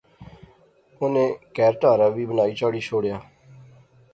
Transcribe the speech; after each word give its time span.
انی 1.01 1.25
کہھر 1.55 1.73
ٹہارا 1.81 2.07
وی 2.15 2.23
بنائی 2.29 2.53
چاڑی 2.59 2.81
شوڑیا 2.87 3.17